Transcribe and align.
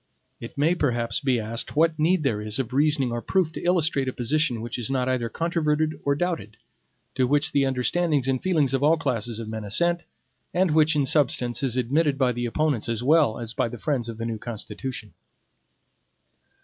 It 0.39 0.57
may 0.57 0.73
perhaps 0.73 1.19
be 1.19 1.39
asked 1.39 1.75
what 1.75 1.99
need 1.99 2.23
there 2.23 2.41
is 2.41 2.57
of 2.57 2.73
reasoning 2.73 3.11
or 3.11 3.21
proof 3.21 3.51
to 3.51 3.61
illustrate 3.61 4.07
a 4.07 4.13
position 4.13 4.59
which 4.59 4.79
is 4.79 4.89
not 4.89 5.07
either 5.07 5.29
controverted 5.29 6.01
or 6.03 6.15
doubted, 6.15 6.57
to 7.13 7.27
which 7.27 7.51
the 7.51 7.65
understandings 7.65 8.27
and 8.27 8.41
feelings 8.41 8.73
of 8.73 8.81
all 8.81 8.97
classes 8.97 9.39
of 9.39 9.47
men 9.47 9.63
assent, 9.63 10.05
and 10.55 10.71
which 10.71 10.95
in 10.95 11.05
substance 11.05 11.61
is 11.61 11.77
admitted 11.77 12.17
by 12.17 12.31
the 12.31 12.47
opponents 12.47 12.89
as 12.89 13.03
well 13.03 13.37
as 13.37 13.53
by 13.53 13.67
the 13.69 13.77
friends 13.77 14.09
of 14.09 14.17
the 14.17 14.25
new 14.25 14.39
Constitution. 14.39 15.13